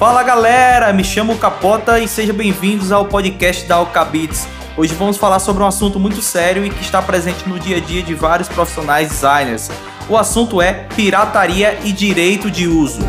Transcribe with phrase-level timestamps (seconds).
[0.00, 4.48] Fala galera, me chamo Capota e sejam bem-vindos ao podcast da Alcabits.
[4.74, 7.80] Hoje vamos falar sobre um assunto muito sério e que está presente no dia a
[7.80, 9.70] dia de vários profissionais designers.
[10.08, 13.00] O assunto é pirataria e direito de uso.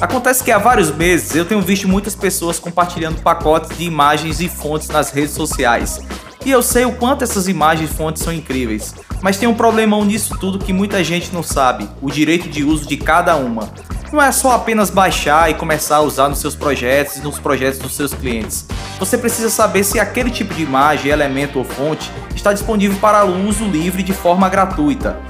[0.00, 4.48] Acontece que há vários meses eu tenho visto muitas pessoas compartilhando pacotes de imagens e
[4.48, 6.00] fontes nas redes sociais.
[6.42, 8.94] E eu sei o quanto essas imagens e fontes são incríveis.
[9.22, 12.86] Mas tem um problemão nisso tudo que muita gente não sabe: o direito de uso
[12.86, 13.68] de cada uma.
[14.12, 17.78] Não é só apenas baixar e começar a usar nos seus projetos e nos projetos
[17.78, 18.66] dos seus clientes.
[18.98, 23.64] Você precisa saber se aquele tipo de imagem, elemento ou fonte está disponível para uso
[23.64, 25.20] livre de forma gratuita.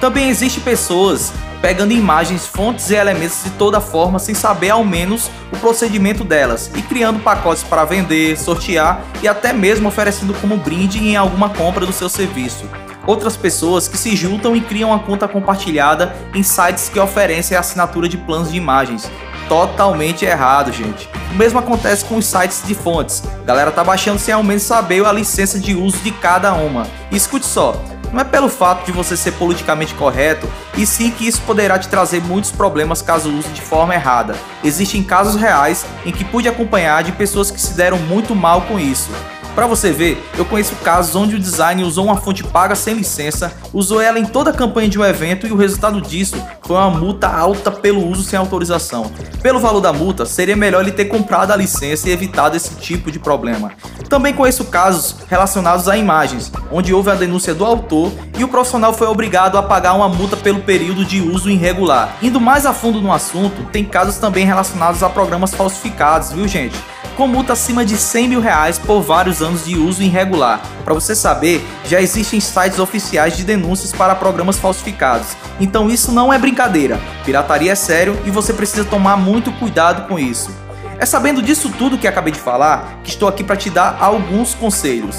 [0.00, 1.32] Também existem pessoas
[1.62, 6.70] pegando imagens, fontes e elementos de toda forma sem saber ao menos o procedimento delas
[6.76, 11.86] e criando pacotes para vender, sortear e até mesmo oferecendo como brinde em alguma compra
[11.86, 12.68] do seu serviço.
[13.06, 18.08] Outras pessoas que se juntam e criam uma conta compartilhada em sites que oferecem assinatura
[18.08, 19.10] de planos de imagens.
[19.48, 21.08] Totalmente errado, gente.
[21.32, 23.22] O mesmo acontece com os sites de fontes.
[23.42, 26.86] A galera tá baixando sem ao menos saber a licença de uso de cada uma.
[27.10, 27.74] E escute só,
[28.14, 31.88] não é pelo fato de você ser politicamente correto, e sim que isso poderá te
[31.88, 34.36] trazer muitos problemas caso use de forma errada.
[34.62, 38.78] Existem casos reais em que pude acompanhar de pessoas que se deram muito mal com
[38.78, 39.10] isso.
[39.54, 43.52] Para você ver, eu conheço casos onde o design usou uma fonte paga sem licença,
[43.72, 46.90] usou ela em toda a campanha de um evento e o resultado disso foi uma
[46.90, 49.12] multa alta pelo uso sem autorização.
[49.40, 53.12] Pelo valor da multa, seria melhor ele ter comprado a licença e evitado esse tipo
[53.12, 53.70] de problema.
[54.08, 58.92] Também conheço casos relacionados a imagens, onde houve a denúncia do autor e o profissional
[58.92, 62.16] foi obrigado a pagar uma multa pelo período de uso irregular.
[62.22, 66.76] Indo mais a fundo no assunto, tem casos também relacionados a programas falsificados, viu gente?
[67.16, 70.60] com multa acima de 100 mil reais por vários anos de uso irregular.
[70.84, 75.28] Para você saber, já existem sites oficiais de denúncias para programas falsificados.
[75.60, 77.00] Então isso não é brincadeira.
[77.24, 80.63] Pirataria é sério e você precisa tomar muito cuidado com isso.
[80.98, 84.54] É sabendo disso tudo que acabei de falar que estou aqui para te dar alguns
[84.54, 85.16] conselhos.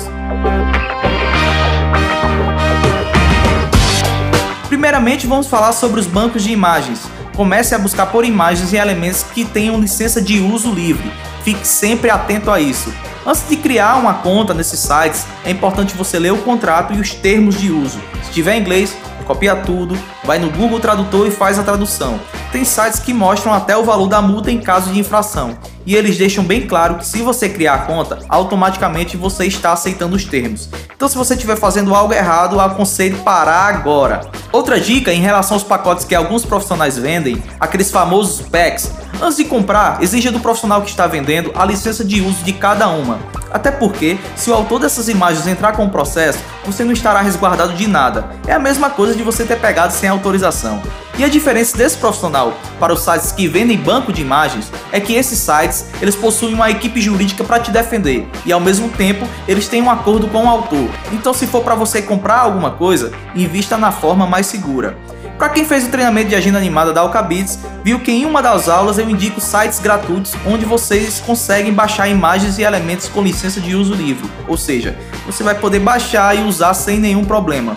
[4.67, 7.01] Primeiramente, vamos falar sobre os bancos de imagens.
[7.35, 11.11] Comece a buscar por imagens e elementos que tenham licença de uso livre.
[11.43, 12.93] Fique sempre atento a isso.
[13.25, 17.13] Antes de criar uma conta nesses sites, é importante você ler o contrato e os
[17.13, 17.99] termos de uso.
[18.23, 22.19] Se tiver inglês, copia tudo, vai no Google Tradutor e faz a tradução.
[22.51, 25.57] Tem sites que mostram até o valor da multa em caso de infração.
[25.85, 30.15] E eles deixam bem claro que se você criar a conta, automaticamente você está aceitando
[30.15, 30.69] os termos.
[30.95, 34.21] Então se você estiver fazendo algo errado, aconselho parar agora.
[34.51, 38.91] Outra dica em relação aos pacotes que alguns profissionais vendem, aqueles famosos packs,
[39.21, 42.89] Antes de comprar, exija do profissional que está vendendo a licença de uso de cada
[42.89, 43.17] uma.
[43.55, 47.71] Até porque, se o autor dessas imagens entrar com o processo, você não estará resguardado
[47.71, 48.31] de nada.
[48.45, 50.81] É a mesma coisa de você ter pegado sem autorização.
[51.17, 55.13] E a diferença desse profissional para os sites que vendem banco de imagens é que
[55.13, 59.69] esses sites eles possuem uma equipe jurídica para te defender e ao mesmo tempo eles
[59.69, 60.89] têm um acordo com o autor.
[61.13, 64.97] Então se for para você comprar alguma coisa, invista na forma mais segura.
[65.37, 68.69] Para quem fez o treinamento de agenda animada da Alcabits, viu que em uma das
[68.69, 73.75] aulas eu indico sites gratuitos onde vocês conseguem baixar imagens e elementos com licença de
[73.75, 77.75] uso livre, ou seja, você vai poder baixar e usar sem nenhum problema.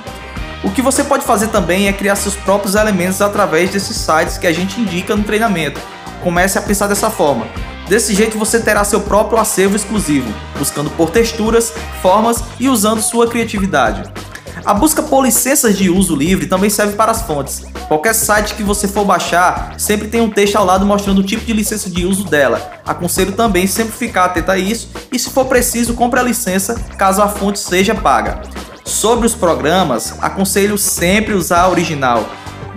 [0.63, 4.47] O que você pode fazer também é criar seus próprios elementos através desses sites que
[4.47, 5.81] a gente indica no treinamento.
[6.23, 7.47] Comece a pensar dessa forma.
[7.89, 13.27] Desse jeito você terá seu próprio acervo exclusivo, buscando por texturas, formas e usando sua
[13.27, 14.03] criatividade.
[14.69, 17.63] A busca por licenças de uso livre também serve para as fontes.
[17.89, 21.43] Qualquer site que você for baixar sempre tem um texto ao lado mostrando o tipo
[21.43, 22.73] de licença de uso dela.
[22.85, 27.23] Aconselho também sempre ficar atento a isso e, se for preciso, compre a licença caso
[27.23, 28.43] a fonte seja paga.
[28.85, 32.29] Sobre os programas, aconselho sempre usar a original.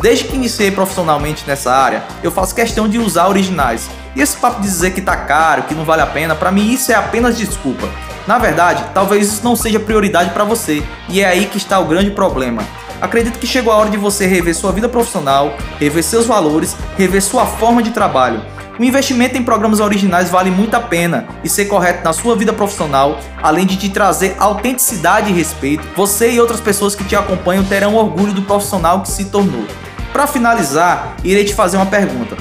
[0.01, 3.89] Desde que iniciei profissionalmente nessa área, eu faço questão de usar originais.
[4.15, 6.71] E esse papo de dizer que tá caro, que não vale a pena, para mim
[6.71, 7.89] isso é apenas desculpa.
[8.27, 11.85] Na verdade, talvez isso não seja prioridade para você, e é aí que está o
[11.85, 12.63] grande problema.
[13.01, 17.21] Acredito que chegou a hora de você rever sua vida profissional, rever seus valores, rever
[17.21, 18.43] sua forma de trabalho.
[18.79, 22.53] O investimento em programas originais vale muito a pena e ser correto na sua vida
[22.53, 27.63] profissional, além de te trazer autenticidade e respeito, você e outras pessoas que te acompanham
[27.63, 29.65] terão orgulho do profissional que se tornou.
[30.13, 32.37] Para finalizar, irei te fazer uma pergunta.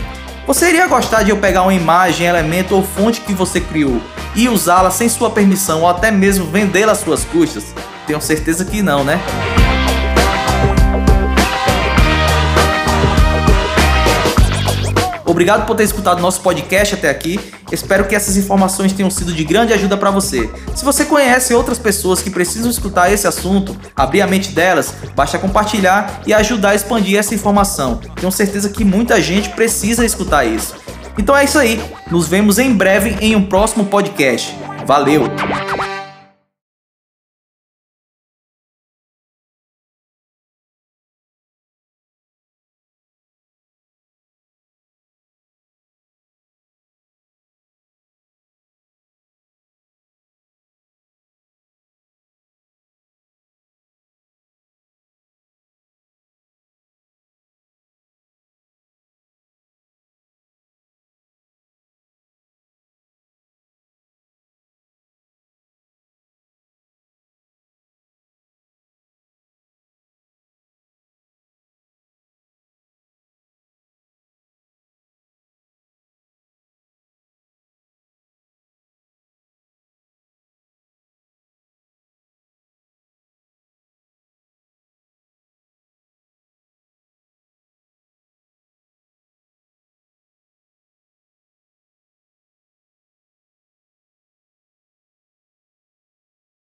[0.46, 4.00] Você iria gostar de eu pegar uma imagem, elemento ou fonte que você criou
[4.34, 7.74] e usá-la sem sua permissão ou até mesmo vendê-la às suas custas?
[8.06, 9.20] Tenho certeza que não, né?
[15.30, 17.38] Obrigado por ter escutado nosso podcast até aqui.
[17.70, 20.50] Espero que essas informações tenham sido de grande ajuda para você.
[20.74, 25.38] Se você conhece outras pessoas que precisam escutar esse assunto, abrir a mente delas, basta
[25.38, 28.00] compartilhar e ajudar a expandir essa informação.
[28.16, 30.74] Tenho certeza que muita gente precisa escutar isso.
[31.20, 31.78] Então é isso aí.
[32.10, 34.56] Nos vemos em breve em um próximo podcast.
[34.86, 35.24] Valeu!